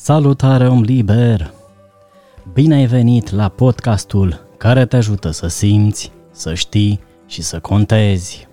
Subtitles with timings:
[0.00, 1.52] Salutare om liber!
[2.52, 8.48] Bine ai venit la podcastul care te ajută să simți, să știi și să contezi.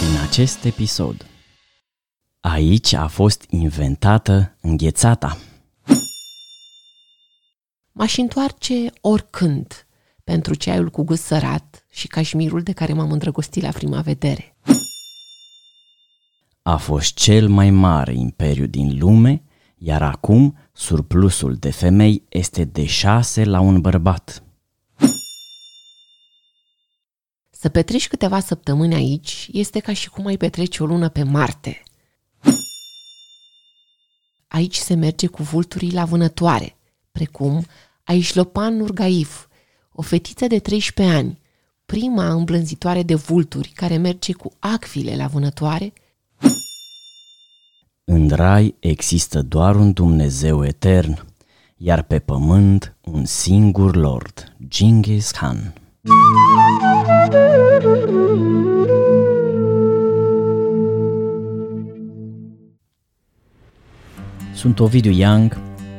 [0.00, 1.29] Din acest episod
[2.60, 5.38] Aici a fost inventată înghețata.
[7.92, 9.86] M-aș întoarce oricând
[10.24, 14.56] pentru ceaiul cu gust sărat și cașmirul de care m-am îndrăgostit la prima vedere.
[16.62, 19.42] A fost cel mai mare imperiu din lume,
[19.76, 24.42] iar acum surplusul de femei este de șase la un bărbat.
[27.50, 31.82] Să petreci câteva săptămâni aici este ca și cum ai petrece o lună pe Marte.
[34.60, 36.76] Aici se merge cu vulturii la vânătoare,
[37.12, 37.64] precum
[38.04, 39.46] Aishlopan Nurgaif,
[39.92, 41.38] o fetiță de 13 ani,
[41.86, 45.92] prima îmblânzitoare de vulturi care merge cu acvile la vânătoare,
[48.04, 51.24] În rai există doar un Dumnezeu etern,
[51.76, 55.74] iar pe pământ un singur lord, Genghis Khan.
[64.60, 65.56] Sunt Ovidiu Young,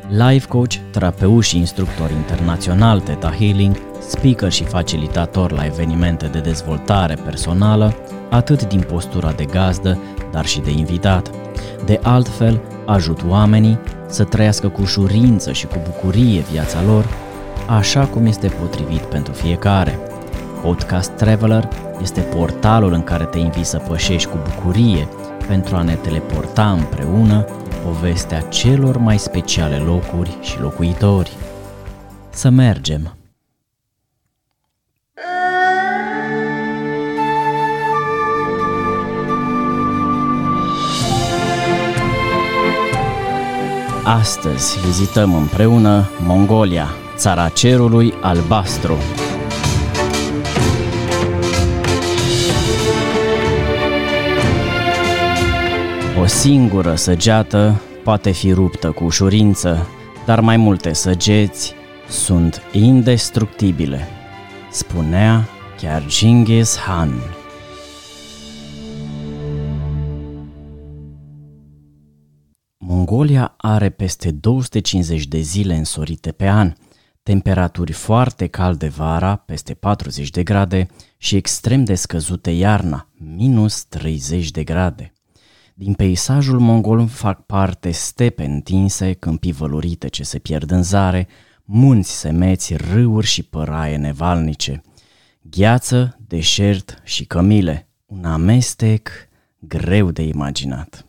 [0.09, 7.17] life coach, terapeut și instructor internațional Theta Healing, speaker și facilitator la evenimente de dezvoltare
[7.25, 7.95] personală,
[8.29, 9.97] atât din postura de gazdă,
[10.31, 11.31] dar și de invitat.
[11.85, 17.05] De altfel, ajut oamenii să trăiască cu ușurință și cu bucurie viața lor,
[17.67, 19.99] așa cum este potrivit pentru fiecare.
[20.61, 21.67] Podcast Traveler
[22.01, 25.07] este portalul în care te invit să pășești cu bucurie
[25.47, 27.45] pentru a ne teleporta împreună
[27.85, 31.31] povestea celor mai speciale locuri și locuitori.
[32.29, 33.15] Să mergem!
[44.03, 48.97] Astăzi vizităm împreună Mongolia, țara cerului albastru.
[56.21, 59.87] O singură săgeată poate fi ruptă cu ușurință,
[60.25, 61.73] dar mai multe săgeți
[62.09, 64.07] sunt indestructibile,
[64.71, 67.13] spunea chiar Genghis Khan.
[72.77, 76.73] Mongolia are peste 250 de zile însorite pe an,
[77.23, 84.51] temperaturi foarte calde vara, peste 40 de grade, și extrem de scăzute iarna, minus 30
[84.51, 85.13] de grade.
[85.73, 91.27] Din peisajul mongol fac parte stepe întinse, câmpii vălurite ce se pierd în zare,
[91.63, 94.81] munți semeți, râuri și păraie nevalnice,
[95.41, 99.09] gheață, deșert și cămile, un amestec
[99.59, 101.05] greu de imaginat.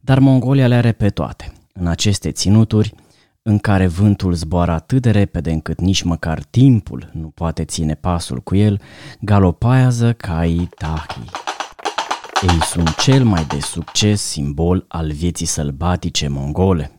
[0.00, 1.52] Dar Mongolia le are pe toate.
[1.72, 2.94] În aceste ținuturi,
[3.42, 8.40] în care vântul zboară atât de repede încât nici măcar timpul nu poate ține pasul
[8.40, 8.80] cu el,
[9.20, 11.20] galopează caii tahi.
[12.42, 16.90] Ei sunt cel mai de succes simbol al vieții sălbatice mongole.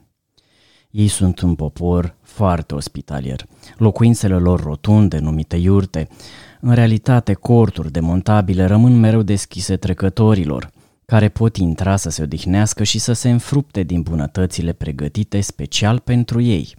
[0.91, 3.45] Ei sunt un popor foarte ospitalier.
[3.77, 6.07] Locuințele lor rotunde, numite iurte,
[6.61, 10.69] în realitate corturi demontabile rămân mereu deschise trecătorilor,
[11.05, 16.41] care pot intra să se odihnească și să se înfrupte din bunătățile pregătite special pentru
[16.41, 16.75] ei.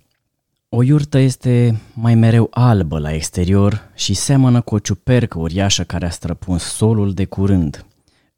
[0.68, 6.06] O iurtă este mai mereu albă la exterior și seamănă cu o ciupercă uriașă care
[6.06, 7.86] a străpuns solul de curând.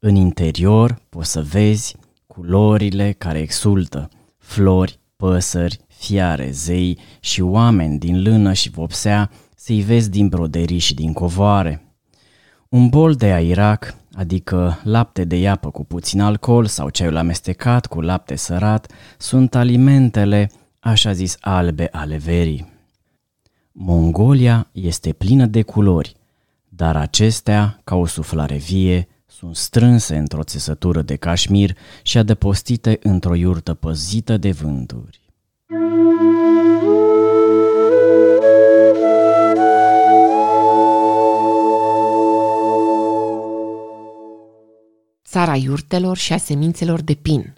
[0.03, 1.95] În interior poți să vezi
[2.27, 10.09] culorile care exultă, flori, păsări, fiare, zei și oameni din lână și vopsea să-i vezi
[10.09, 11.95] din broderii și din covoare.
[12.69, 18.01] Un bol de airac, adică lapte de iapă cu puțin alcool sau ceaiul amestecat cu
[18.01, 22.71] lapte sărat, sunt alimentele, așa zis, albe ale verii.
[23.71, 26.15] Mongolia este plină de culori,
[26.69, 29.07] dar acestea, ca o suflare vie,
[29.41, 35.19] sunt strânse într-o țesătură de cașmir și adăpostite într-o iurtă păzită de vânturi.
[45.25, 47.53] țara iurtelor și a semințelor de pin,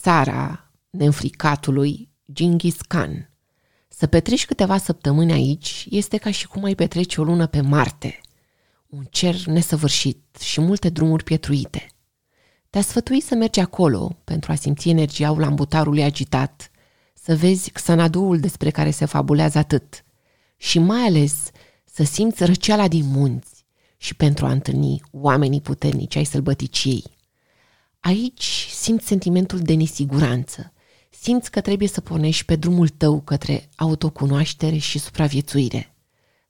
[0.00, 3.30] țara neînfricatului Genghis Khan.
[3.88, 8.20] Să petreci câteva săptămâni aici este ca și cum ai petrece o lună pe Marte.
[8.86, 11.86] Un cer nesăvârșit și multe drumuri pietruite.
[12.70, 16.70] Te-a sfătuit să mergi acolo pentru a simți energia ulambutarului agitat,
[17.14, 20.04] să vezi xanaduul despre care se fabulează atât
[20.56, 21.50] și mai ales
[21.84, 23.64] să simți răceala din munți
[23.96, 27.04] și pentru a întâlni oamenii puternici ai sălbăticiei.
[28.00, 30.72] Aici simți sentimentul de nesiguranță,
[31.10, 35.95] simți că trebuie să pornești pe drumul tău către autocunoaștere și supraviețuire.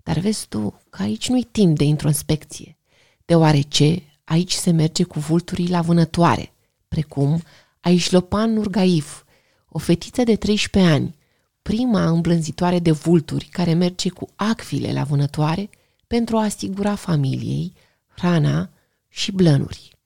[0.07, 2.77] Dar vezi tu că aici nu-i timp de introspecție,
[3.25, 6.53] deoarece aici se merge cu vulturii la vânătoare,
[6.89, 7.43] precum
[7.81, 9.23] Aișlopan Nurgaif,
[9.69, 11.17] o fetiță de 13 ani,
[11.63, 15.71] prima îmblânzitoare de vulturi care merge cu acfile la vânătoare
[16.07, 17.73] pentru a asigura familiei
[18.17, 18.71] hrana
[19.09, 19.97] și blănuri.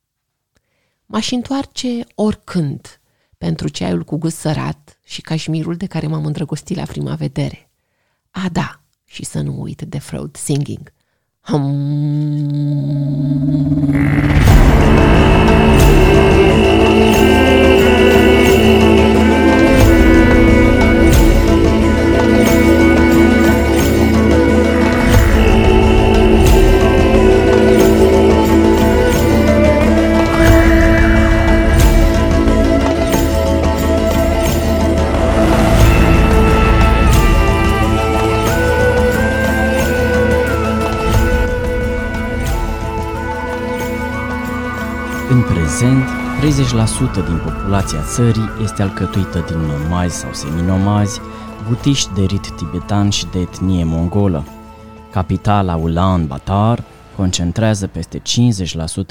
[1.07, 3.01] M-aș întoarce oricând
[3.39, 7.71] pentru ceaiul cu gust sărat și cașmirul de care m-am îndrăgostit la prima vedere.
[8.31, 8.80] A, da,
[9.11, 10.93] și să nu uit de fraud singing.
[11.41, 12.71] Hum...
[45.53, 46.05] prezent,
[47.23, 51.21] 30% din populația țării este alcătuită din nomazi sau seminomazi,
[51.69, 54.45] butiști de rit tibetan și de etnie mongolă.
[55.11, 56.85] Capitala Ulaanbaatar
[57.17, 58.23] concentrează peste 50%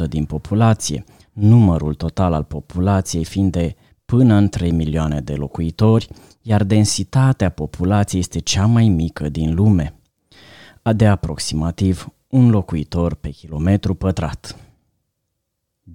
[0.09, 1.03] din populație,
[1.33, 3.75] numărul total al populației fiind de
[4.05, 6.07] până în 3 milioane de locuitori,
[6.41, 9.93] iar densitatea populației este cea mai mică din lume,
[10.95, 14.68] de aproximativ un locuitor pe kilometru pătrat.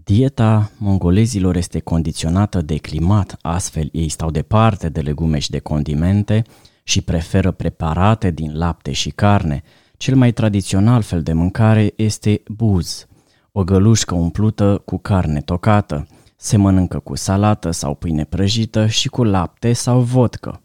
[0.02, 6.43] Dieta mongolezilor este condiționată de climat, astfel ei stau departe de legume și de condimente
[6.82, 9.62] și preferă preparate din lapte și carne.
[9.96, 13.06] Cel mai tradițional fel de mâncare este buz,
[13.52, 16.06] o gălușcă umplută cu carne tocată.
[16.37, 20.62] Se mănâncă cu salată sau pâine prăjită și cu lapte sau vodcă.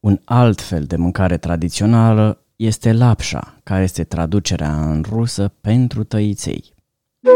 [0.00, 6.71] Un alt fel de mâncare tradițională este lapșa, care este traducerea în rusă pentru tăiței.
[7.24, 7.34] Dacă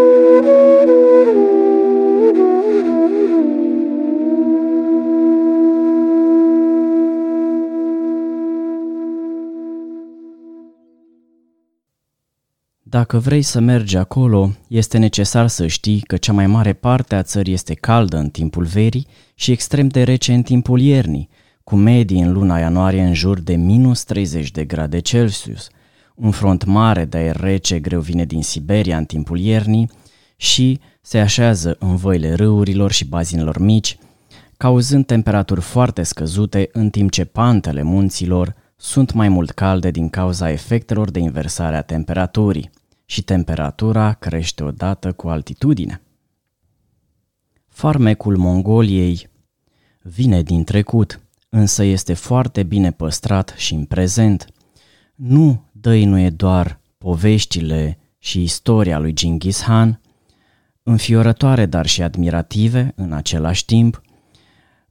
[13.18, 17.52] vrei să mergi acolo, este necesar să știi că cea mai mare parte a țării
[17.52, 21.28] este caldă în timpul verii și extrem de rece în timpul iernii,
[21.64, 25.68] cu medii în luna ianuarie în jur de minus 30 de grade Celsius.
[26.16, 29.90] Un front mare de aer rece greu vine din Siberia în timpul iernii
[30.36, 33.98] și se așează în văile râurilor și bazinelor mici,
[34.56, 40.50] cauzând temperaturi foarte scăzute în timp ce pantele munților sunt mai mult calde din cauza
[40.50, 42.70] efectelor de inversare a temperaturii
[43.04, 46.00] și temperatura crește odată cu altitudine.
[47.68, 49.28] Farmecul Mongoliei
[50.02, 54.46] vine din trecut, însă este foarte bine păstrat și în prezent.
[55.14, 60.00] Nu dăinuie doar poveștile și istoria lui Genghis Han,
[60.82, 64.02] înfiorătoare dar și admirative în același timp,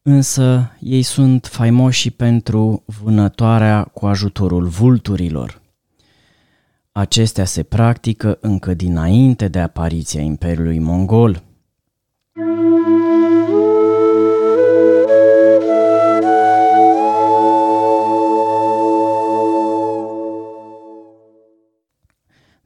[0.01, 5.61] însă ei sunt faimoși și pentru vânătoarea cu ajutorul vulturilor.
[6.91, 11.43] Acestea se practică încă dinainte de apariția Imperiului Mongol.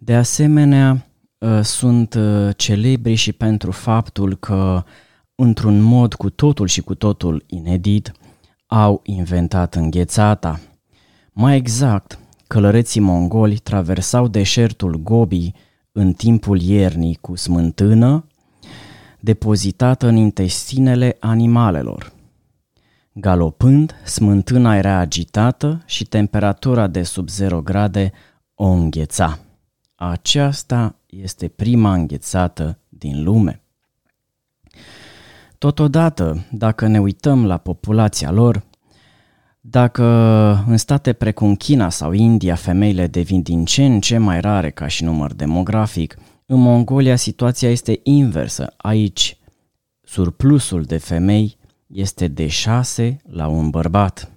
[0.09, 1.07] De asemenea,
[1.41, 4.83] ă, sunt ă, celebri și pentru faptul că
[5.35, 8.11] într-un mod cu totul și cu totul inedit,
[8.65, 10.59] au inventat înghețata.
[11.31, 15.51] Mai exact, călăreții mongoli traversau deșertul Gobi
[15.91, 18.25] în timpul iernii cu smântână
[19.19, 22.11] depozitată în intestinele animalelor.
[23.13, 28.11] Galopând, smântâna era agitată și temperatura de sub 0 grade
[28.53, 29.39] o îngheța.
[30.01, 33.61] Aceasta este prima înghețată din lume.
[35.57, 38.63] Totodată, dacă ne uităm la populația lor,
[39.61, 40.03] dacă
[40.67, 44.87] în state precum China sau India femeile devin din ce în ce mai rare ca
[44.87, 48.73] și număr demografic, în Mongolia situația este inversă.
[48.77, 49.37] Aici
[50.01, 54.31] surplusul de femei este de 6 la un bărbat.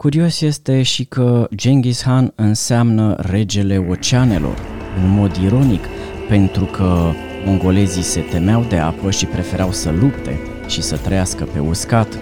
[0.00, 4.58] Curios este și că Genghis Khan înseamnă regele oceanelor,
[5.02, 5.84] în mod ironic,
[6.28, 7.12] pentru că
[7.44, 12.18] mongolezii se temeau de apă și preferau să lupte și să trăiască pe uscat.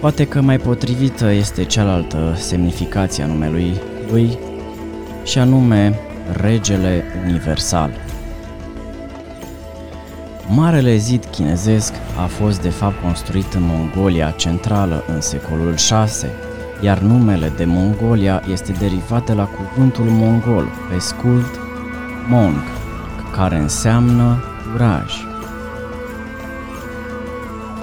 [0.00, 3.72] Poate că mai potrivită este cealaltă semnificație a numelui
[4.10, 4.38] lui,
[5.24, 5.98] și anume
[6.40, 7.90] Regele Universal.
[10.48, 16.30] Marele zid chinezesc a fost de fapt construit în Mongolia centrală în secolul 6,
[16.80, 21.58] iar numele de Mongolia este derivat de la cuvântul mongol, pe scurt
[22.28, 22.62] Mong,
[23.32, 24.42] care înseamnă
[24.72, 25.12] curaj.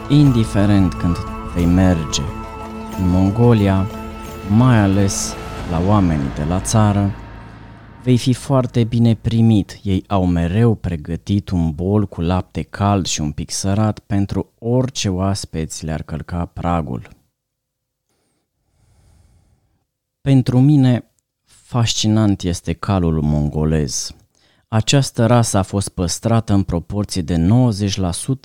[0.08, 1.18] Indiferent când
[1.56, 2.22] vei merge
[2.98, 3.86] în Mongolia,
[4.48, 5.36] mai ales
[5.72, 7.12] la oamenii de la țară,
[8.04, 9.80] vei fi foarte bine primit.
[9.84, 15.10] Ei au mereu pregătit un bol cu lapte cald și un pic sărat pentru orice
[15.10, 17.10] oaspeți le-ar călca pragul.
[20.22, 21.12] Pentru mine,
[21.44, 24.16] fascinant este calul mongolez.
[24.68, 27.48] Această rasă a fost păstrată în proporție de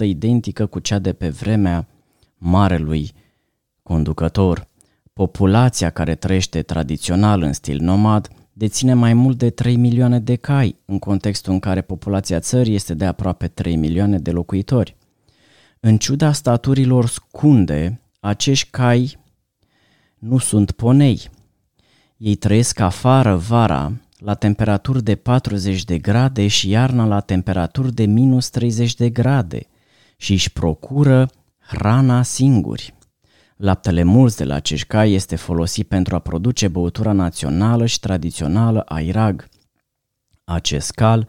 [0.03, 1.89] 90% identică cu cea de pe vremea
[2.37, 3.13] marelui
[3.83, 4.69] conducător.
[5.13, 10.77] Populația care trăiește tradițional în stil nomad deține mai mult de 3 milioane de cai,
[10.85, 14.97] în contextul în care populația țării este de aproape 3 milioane de locuitori.
[15.81, 19.19] În ciuda staturilor scunde, acești cai
[20.19, 21.31] nu sunt ponei.
[22.17, 28.05] Ei trăiesc afară vara la temperaturi de 40 de grade și iarna la temperaturi de
[28.05, 29.67] minus 30 de grade
[30.17, 32.98] și își procură hrana singuri.
[33.59, 38.81] Laptele mulți de la acești cai este folosit pentru a produce băutura națională și tradițională
[38.81, 39.49] a Irag.
[40.45, 41.29] Acest cal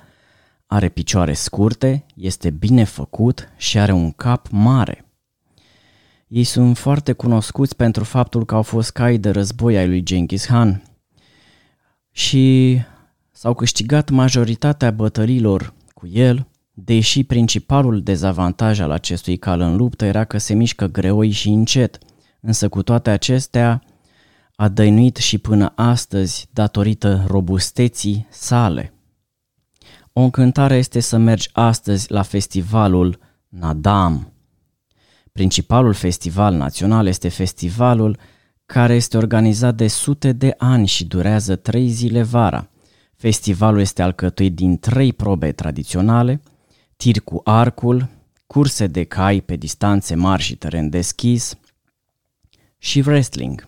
[0.66, 5.06] are picioare scurte, este bine făcut și are un cap mare.
[6.28, 10.46] Ei sunt foarte cunoscuți pentru faptul că au fost cai de război ai lui Genghis
[10.46, 10.84] Khan
[12.12, 12.78] și
[13.32, 20.24] s-au câștigat majoritatea bătărilor cu el, deși principalul dezavantaj al acestui cal în luptă era
[20.24, 21.98] că se mișcă greoi și încet–
[22.42, 23.84] însă cu toate acestea
[24.56, 28.94] a dăinuit și până astăzi datorită robusteții sale.
[30.14, 34.34] O încântare este să mergi astăzi la festivalul Nadam.
[35.32, 38.18] Principalul festival național este festivalul
[38.66, 42.70] care este organizat de sute de ani și durează trei zile vara.
[43.16, 46.42] Festivalul este alcătuit din trei probe tradiționale,
[46.96, 48.10] tir cu arcul,
[48.48, 51.58] curse de cai pe distanțe mari și teren deschis,
[52.80, 53.68] și wrestling.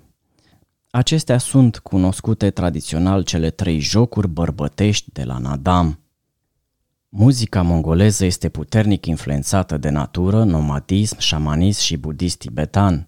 [0.90, 6.00] Acestea sunt cunoscute tradițional cele trei jocuri bărbătești de la Nadam.
[7.10, 13.08] Muzica mongoleză este puternic influențată de natură, nomadism, șamanism și budist tibetan.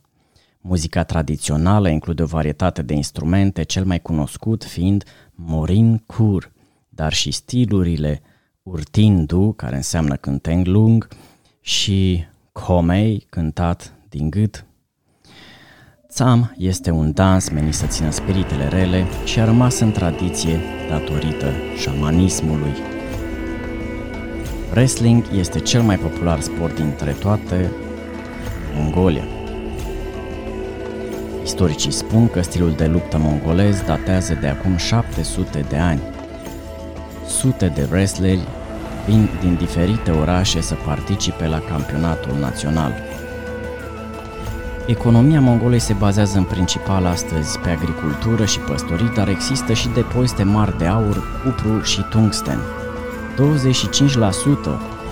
[0.61, 6.51] Muzica tradițională include o varietate de instrumente, cel mai cunoscut fiind morin kur,
[6.89, 8.21] dar și stilurile
[8.63, 11.07] urtindu, care înseamnă cânteng lung,
[11.61, 14.65] și khomei, cântat din gât.
[16.13, 21.51] Tsam este un dans menit să țină spiritele rele și a rămas în tradiție datorită
[21.77, 22.73] șamanismului.
[24.71, 27.71] Wrestling este cel mai popular sport dintre toate
[28.75, 29.23] Mongolia.
[31.43, 36.01] Istoricii spun că stilul de luptă mongolez datează de acum 700 de ani.
[37.27, 38.47] Sute de wrestleri
[39.05, 43.12] vin din diferite orașe să participe la campionatul național.
[44.87, 50.43] Economia Mongolei se bazează în principal astăzi pe agricultură și păstorii, dar există și depozite
[50.43, 52.57] mari de aur, cupru și tungsten.
[52.57, 52.57] 25%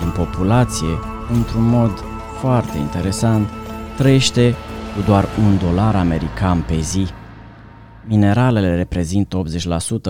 [0.00, 0.98] din populație,
[1.32, 2.04] într-un mod
[2.40, 3.48] foarte interesant,
[3.96, 4.54] trăiește
[4.94, 7.06] cu doar un dolar american pe zi.
[8.06, 9.42] Mineralele reprezintă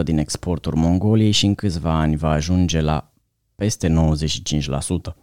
[0.00, 3.12] 80% din exportul Mongoliei și în câțiva ani va ajunge la
[3.54, 5.21] peste 95%.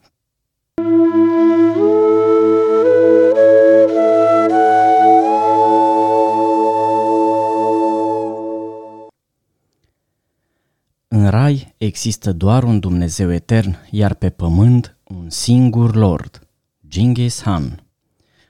[11.30, 16.48] În rai există doar un Dumnezeu etern, iar pe pământ un singur Lord,
[16.88, 17.84] Genghis Khan.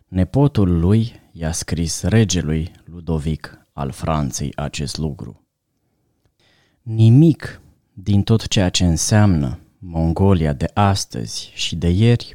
[0.08, 5.46] Nepotul lui i-a scris regelui Ludovic al Franței acest lucru.
[6.82, 7.62] Nimic
[7.94, 12.32] din tot ceea ce înseamnă Mongolia de astăzi și de ieri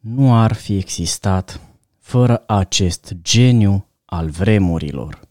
[0.00, 1.60] nu ar fi existat
[1.98, 5.29] fără acest geniu al vremurilor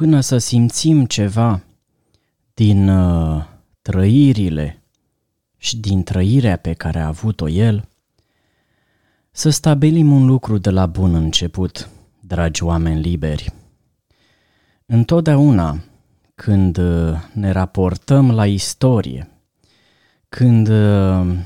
[0.00, 1.62] până să simțim ceva
[2.54, 3.44] din uh,
[3.82, 4.82] trăirile
[5.56, 7.88] și din trăirea pe care a avut-o el,
[9.30, 11.88] Să stabilim un lucru de la bun început,
[12.20, 13.52] dragi oameni liberi.
[14.86, 15.82] Întotdeauna
[16.34, 19.30] când uh, ne raportăm la istorie,
[20.28, 21.36] când uh,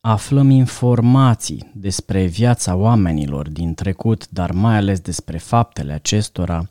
[0.00, 6.66] aflăm informații despre viața oamenilor din trecut, dar mai ales despre faptele acestora,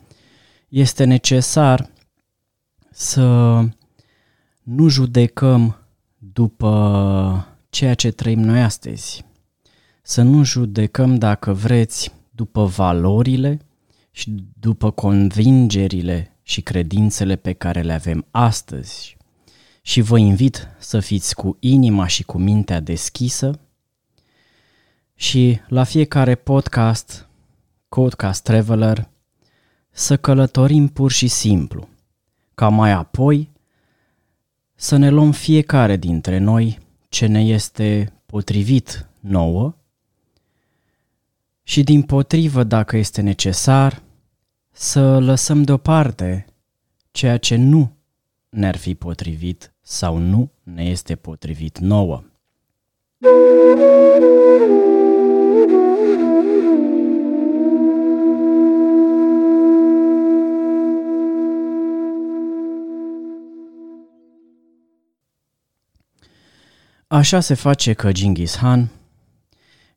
[0.69, 1.89] este necesar
[2.91, 3.59] să
[4.63, 5.77] nu judecăm
[6.17, 9.25] după ceea ce trăim noi astăzi.
[10.01, 13.59] Să nu judecăm, dacă vreți, după valorile
[14.11, 19.17] și după convingerile și credințele pe care le avem astăzi.
[19.81, 23.59] Și vă invit să fiți cu inima și cu mintea deschisă
[25.15, 27.27] și la fiecare podcast,
[27.89, 29.09] Codecast Traveler,
[29.99, 31.87] să călătorim pur și simplu,
[32.55, 33.49] ca mai apoi
[34.75, 36.79] să ne luăm fiecare dintre noi
[37.09, 39.75] ce ne este potrivit nouă
[41.63, 44.01] și din potrivă, dacă este necesar,
[44.71, 46.45] să lăsăm deoparte
[47.11, 47.91] ceea ce nu
[48.49, 52.23] ne-ar fi potrivit sau nu ne este potrivit nouă.
[67.11, 68.89] Așa se face că Genghis Khan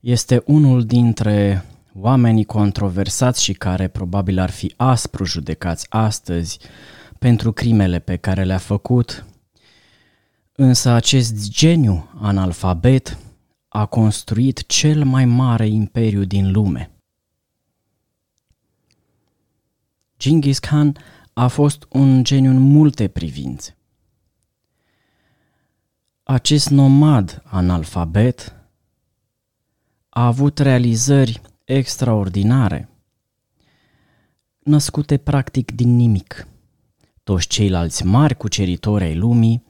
[0.00, 1.64] este unul dintre
[1.94, 6.58] oamenii controversați și care probabil ar fi aspru judecați astăzi
[7.18, 9.26] pentru crimele pe care le-a făcut,
[10.52, 13.18] însă acest geniu analfabet
[13.68, 16.90] a construit cel mai mare imperiu din lume.
[20.18, 20.96] Genghis Khan
[21.32, 23.76] a fost un geniu în multe privințe.
[26.24, 28.54] Acest nomad analfabet
[30.08, 32.88] a avut realizări extraordinare,
[34.58, 36.46] născute practic din nimic.
[37.22, 39.64] Toți ceilalți mari cuceritori ai lumii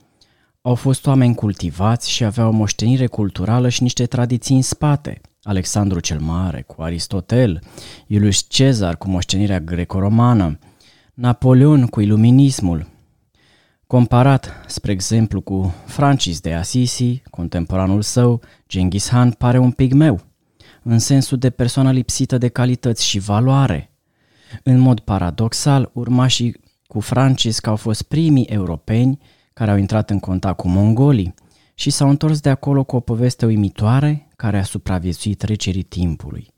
[0.61, 5.21] au fost oameni cultivați și aveau o moștenire culturală și niște tradiții în spate.
[5.43, 7.61] Alexandru cel Mare cu Aristotel,
[8.07, 10.59] Iulius Cezar cu moștenirea greco-romană,
[11.15, 12.92] Napoleon cu iluminismul,
[13.93, 20.21] Comparat, spre exemplu, cu Francis de Assisi, contemporanul său, Genghis Khan pare un pigmeu,
[20.83, 23.91] în sensul de persoană lipsită de calități și valoare.
[24.63, 29.19] În mod paradoxal, urmașii cu Francis că au fost primii europeni
[29.53, 31.35] care au intrat în contact cu mongolii
[31.75, 36.55] și s-au întors de acolo cu o poveste uimitoare care a supraviețuit trecerii timpului.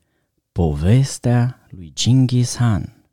[0.52, 3.03] Povestea lui Genghis Khan.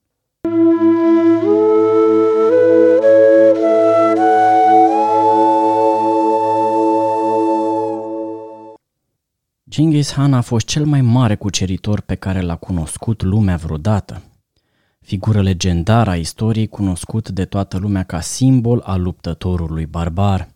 [9.71, 14.23] Genghis Khan a fost cel mai mare cuceritor pe care l-a cunoscut lumea vreodată.
[15.01, 20.49] Figură legendară a istoriei cunoscut de toată lumea ca simbol al luptătorului barbar.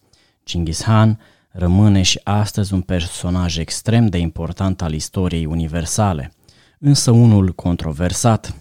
[0.45, 6.33] Genghis Khan rămâne și astăzi un personaj extrem de important al istoriei universale,
[6.79, 8.55] însă unul controversat.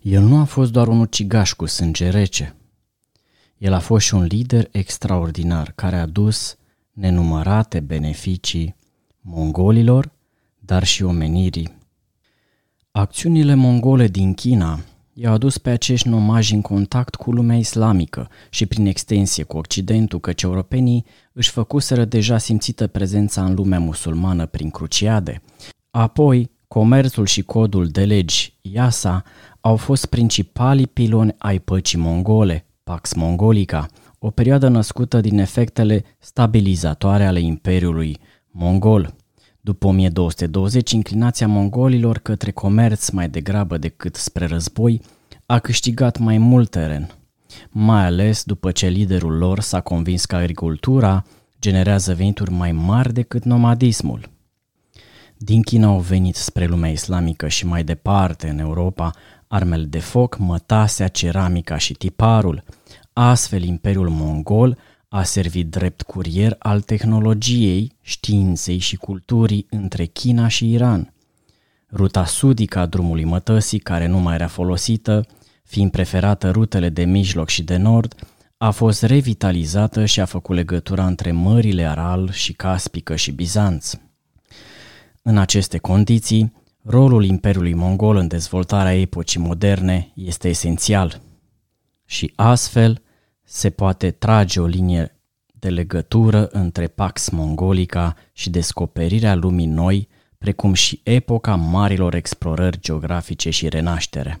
[0.00, 2.56] El nu a fost doar un ucigaș cu sânge rece.
[3.58, 6.56] El a fost și un lider extraordinar care a dus
[6.92, 8.76] nenumărate beneficii
[9.30, 10.10] mongolilor,
[10.58, 11.76] dar și omenirii.
[12.90, 14.80] Acțiunile mongole din China
[15.12, 20.20] i-au adus pe acești nomaji în contact cu lumea islamică și prin extensie cu Occidentul,
[20.20, 25.42] căci europenii își făcuseră deja simțită prezența în lumea musulmană prin cruciade.
[25.90, 29.22] Apoi, comerțul și codul de legi IASA
[29.60, 33.86] au fost principalii piloni ai păcii mongole, Pax Mongolica,
[34.18, 38.18] o perioadă născută din efectele stabilizatoare ale Imperiului
[38.60, 39.14] Mongol.
[39.60, 45.00] După 1220, inclinația mongolilor către comerț mai degrabă decât spre război
[45.46, 47.10] a câștigat mai mult teren,
[47.70, 51.24] mai ales după ce liderul lor s-a convins că agricultura
[51.60, 54.30] generează venituri mai mari decât nomadismul.
[55.36, 59.10] Din China au venit spre lumea islamică și mai departe în Europa
[59.48, 62.64] armele de foc, mătasea, ceramica și tiparul.
[63.12, 70.72] Astfel, Imperiul Mongol a servit drept curier al tehnologiei, științei și culturii între China și
[70.72, 71.12] Iran.
[71.92, 75.26] Ruta sudică a drumului mătăsii, care nu mai era folosită,
[75.64, 78.14] fiind preferată rutele de mijloc și de nord,
[78.56, 83.94] a fost revitalizată și a făcut legătura între mările Aral și Caspică și Bizanț.
[85.22, 91.20] În aceste condiții, rolul Imperiului Mongol în dezvoltarea epocii moderne este esențial
[92.04, 93.02] și astfel
[93.50, 95.16] se poate trage o linie
[95.52, 100.08] de legătură între Pax Mongolica și descoperirea lumii noi,
[100.38, 104.40] precum și epoca marilor explorări geografice și renaștere.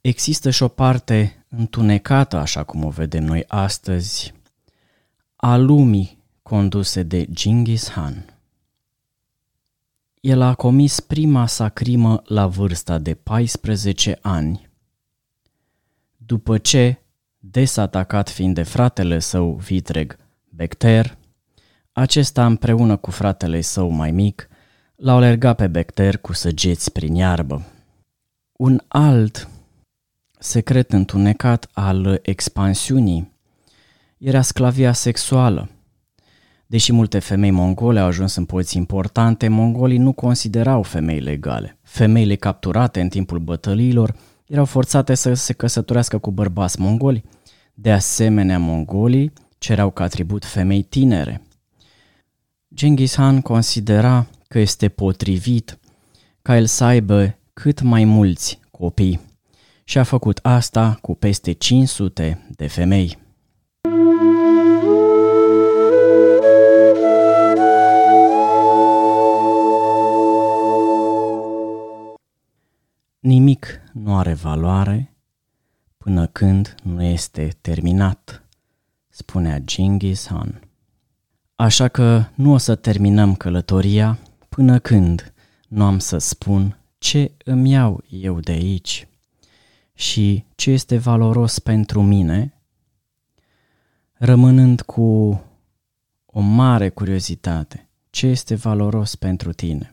[0.00, 4.34] Există și o parte întunecată, așa cum o vedem noi astăzi,
[5.36, 6.17] a lumii
[6.48, 8.24] conduse de Genghis Khan.
[10.20, 14.68] El a comis prima sa crimă la vârsta de 14 ani,
[16.16, 16.98] după ce,
[17.38, 20.16] des atacat fiind de fratele său vitreg
[20.48, 21.18] Becter,
[21.92, 24.48] acesta împreună cu fratele său mai mic
[24.96, 27.66] l-au alergat pe Becter cu săgeți prin iarbă.
[28.52, 29.48] Un alt
[30.38, 33.32] secret întunecat al expansiunii
[34.18, 35.68] era sclavia sexuală.
[36.70, 41.78] Deși multe femei mongole au ajuns în poziții importante, mongolii nu considerau femei legale.
[41.82, 44.14] Femeile capturate în timpul bătăliilor
[44.46, 47.24] erau forțate să se căsătorească cu bărbați mongoli.
[47.74, 51.42] De asemenea, mongolii cereau ca atribut femei tinere.
[52.74, 55.78] Genghis Khan considera că este potrivit
[56.42, 59.20] ca el să aibă cât mai mulți copii
[59.84, 63.27] și a făcut asta cu peste 500 de femei.
[74.18, 75.14] Nu are valoare
[75.96, 78.44] până când nu este terminat,
[79.08, 80.60] spunea Genghis Khan.
[81.54, 85.32] Așa că nu o să terminăm călătoria până când
[85.68, 89.08] nu am să spun ce îmi iau eu de aici
[89.94, 92.54] și ce este valoros pentru mine,
[94.12, 95.40] rămânând cu
[96.26, 97.88] o mare curiozitate.
[98.10, 99.92] Ce este valoros pentru tine?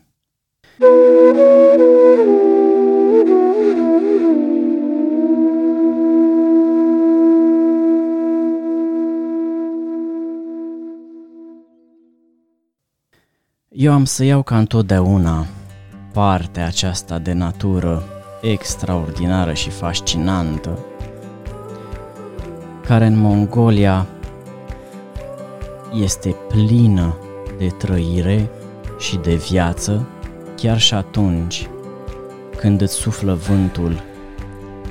[13.77, 15.45] Eu am să iau ca întotdeauna
[16.13, 18.03] partea aceasta de natură
[18.41, 20.79] extraordinară și fascinantă,
[22.85, 24.07] care în Mongolia
[25.93, 27.15] este plină
[27.57, 28.49] de trăire
[28.99, 30.07] și de viață,
[30.55, 31.69] chiar și atunci
[32.57, 34.03] când îți suflă vântul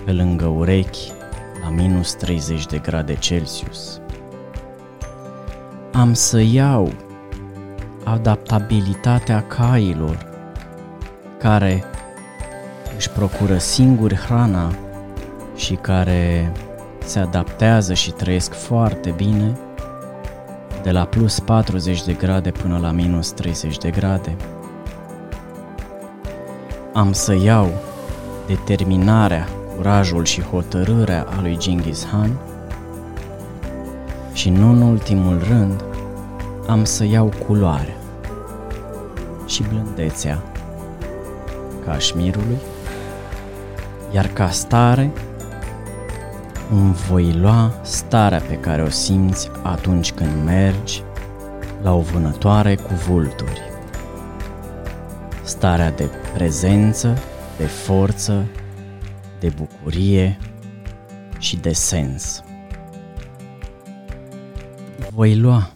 [0.05, 1.12] pe lângă urechi
[1.62, 4.01] la minus 30 de grade Celsius.
[5.92, 6.92] Am să iau
[8.05, 10.27] adaptabilitatea cailor
[11.38, 11.85] care
[12.97, 14.75] își procură singuri hrana
[15.57, 16.53] și care
[17.05, 19.59] se adaptează și trăiesc foarte bine
[20.83, 24.37] de la plus 40 de grade până la minus 30 de grade.
[26.93, 27.71] Am să iau
[28.47, 32.38] determinarea, curajul și hotărârea a lui Genghis Khan
[34.33, 35.85] și nu în ultimul rând
[36.66, 37.96] am să iau culoarea
[39.46, 40.42] și blândețea
[41.85, 42.59] cașmirului
[44.14, 45.12] iar ca stare
[46.70, 51.03] îmi voi lua starea pe care o simți atunci când mergi
[51.83, 53.61] la o vânătoare cu vulturi.
[55.42, 57.18] Starea de prezență,
[57.57, 58.44] de forță,
[59.40, 60.38] de bucurie
[61.38, 62.42] și de sens.
[65.14, 65.74] Voi lua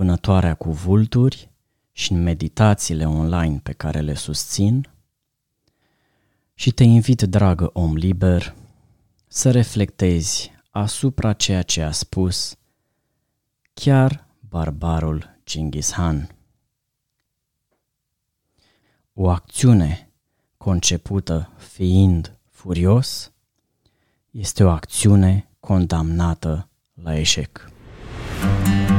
[0.00, 1.50] vânătoarea cu vulturi
[1.92, 4.88] și în meditațiile online pe care le susțin,
[6.54, 8.54] și te invit, dragă om liber,
[9.26, 12.56] să reflectezi asupra ceea ce a spus
[13.74, 16.34] chiar barbarul Genghis Khan.
[19.12, 20.10] O acțiune
[20.56, 23.32] concepută fiind furios
[24.30, 27.70] este o acțiune condamnată la eșec.
[28.40, 28.89] thank you